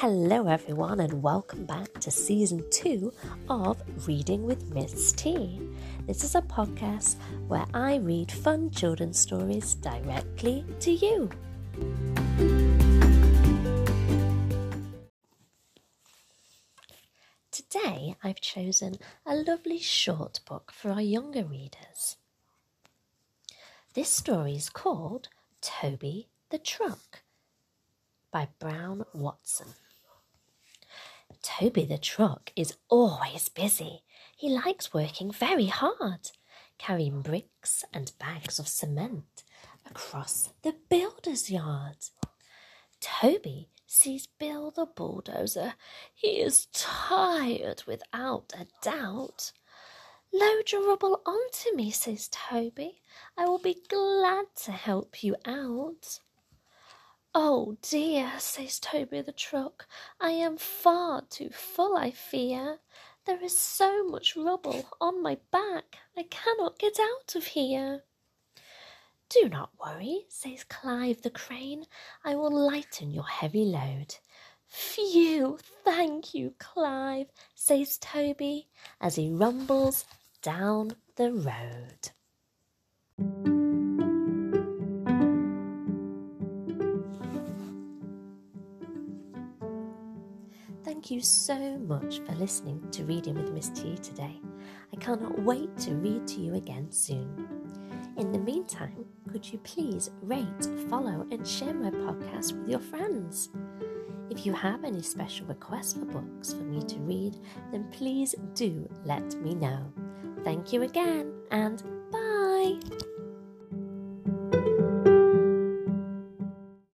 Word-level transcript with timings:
Hello, 0.00 0.46
everyone, 0.46 1.00
and 1.00 1.24
welcome 1.24 1.64
back 1.64 1.92
to 1.94 2.08
season 2.12 2.62
two 2.70 3.12
of 3.50 3.82
Reading 4.06 4.44
with 4.44 4.72
Miss 4.72 5.10
T. 5.10 5.60
This 6.06 6.22
is 6.22 6.36
a 6.36 6.40
podcast 6.40 7.16
where 7.48 7.66
I 7.74 7.96
read 7.96 8.30
fun 8.30 8.70
children's 8.70 9.18
stories 9.18 9.74
directly 9.74 10.64
to 10.78 10.92
you. 10.92 11.28
Today, 17.50 18.14
I've 18.22 18.40
chosen 18.40 18.98
a 19.26 19.34
lovely 19.34 19.80
short 19.80 20.38
book 20.46 20.70
for 20.72 20.92
our 20.92 21.02
younger 21.02 21.42
readers. 21.42 22.18
This 23.94 24.10
story 24.10 24.54
is 24.54 24.70
called 24.70 25.28
Toby 25.60 26.28
the 26.50 26.58
Truck 26.58 27.22
by 28.30 28.46
Brown 28.60 29.04
Watson. 29.12 29.74
Toby 31.42 31.84
the 31.84 31.98
truck 31.98 32.52
is 32.56 32.76
always 32.88 33.48
busy. 33.48 34.02
He 34.36 34.48
likes 34.48 34.94
working 34.94 35.30
very 35.30 35.66
hard, 35.66 36.30
carrying 36.78 37.22
bricks 37.22 37.84
and 37.92 38.12
bags 38.18 38.58
of 38.58 38.68
cement 38.68 39.44
across 39.88 40.50
the 40.62 40.74
builder's 40.88 41.50
yard. 41.50 41.96
Toby 43.00 43.68
sees 43.86 44.26
Bill 44.26 44.70
the 44.70 44.86
bulldozer. 44.86 45.74
He 46.14 46.40
is 46.40 46.66
tired 46.72 47.82
without 47.86 48.52
a 48.58 48.66
doubt. 48.82 49.52
Load 50.32 50.70
your 50.70 50.86
rubble 50.86 51.22
onto 51.24 51.74
me, 51.74 51.90
says 51.90 52.28
Toby. 52.28 53.00
I 53.36 53.46
will 53.46 53.58
be 53.58 53.82
glad 53.88 54.46
to 54.64 54.72
help 54.72 55.22
you 55.24 55.36
out. 55.46 56.20
Oh 57.40 57.76
dear, 57.82 58.32
says 58.38 58.80
Toby 58.80 59.20
the 59.20 59.30
truck, 59.30 59.86
I 60.20 60.30
am 60.30 60.56
far 60.56 61.22
too 61.30 61.50
full, 61.50 61.96
I 61.96 62.10
fear. 62.10 62.80
There 63.26 63.40
is 63.44 63.56
so 63.56 64.02
much 64.02 64.34
rubble 64.34 64.88
on 65.00 65.22
my 65.22 65.38
back, 65.52 65.98
I 66.16 66.24
cannot 66.24 66.80
get 66.80 66.98
out 66.98 67.36
of 67.36 67.44
here. 67.44 68.02
Do 69.28 69.48
not 69.48 69.70
worry, 69.78 70.24
says 70.28 70.64
Clive 70.64 71.22
the 71.22 71.30
crane, 71.30 71.84
I 72.24 72.34
will 72.34 72.50
lighten 72.50 73.12
your 73.12 73.28
heavy 73.28 73.64
load. 73.64 74.16
Phew, 74.66 75.60
thank 75.84 76.34
you, 76.34 76.54
Clive, 76.58 77.28
says 77.54 77.98
Toby, 77.98 78.66
as 79.00 79.14
he 79.14 79.30
rumbles 79.30 80.06
down 80.42 80.96
the 81.14 81.32
road. 81.32 82.10
Thank 90.88 91.10
you 91.10 91.20
so 91.20 91.76
much 91.86 92.20
for 92.20 92.32
listening 92.36 92.82
to 92.92 93.04
Reading 93.04 93.34
with 93.34 93.52
Miss 93.52 93.68
T 93.68 93.98
today. 93.98 94.40
I 94.90 94.96
cannot 94.96 95.38
wait 95.38 95.76
to 95.80 95.90
read 95.90 96.26
to 96.28 96.40
you 96.40 96.54
again 96.54 96.90
soon. 96.90 97.46
In 98.16 98.32
the 98.32 98.38
meantime, 98.38 99.04
could 99.30 99.52
you 99.52 99.58
please 99.58 100.10
rate, 100.22 100.66
follow, 100.88 101.26
and 101.30 101.46
share 101.46 101.74
my 101.74 101.90
podcast 101.90 102.58
with 102.58 102.70
your 102.70 102.80
friends? 102.80 103.50
If 104.30 104.46
you 104.46 104.54
have 104.54 104.82
any 104.82 105.02
special 105.02 105.44
requests 105.44 105.92
for 105.92 106.06
books 106.06 106.54
for 106.54 106.64
me 106.64 106.80
to 106.80 106.98
read, 107.00 107.36
then 107.70 107.86
please 107.90 108.34
do 108.54 108.88
let 109.04 109.34
me 109.42 109.54
know. 109.54 109.92
Thank 110.42 110.72
you 110.72 110.84
again, 110.84 111.34
and 111.50 111.82